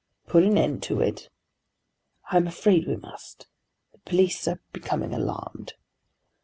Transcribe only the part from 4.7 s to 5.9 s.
becoming alarmed."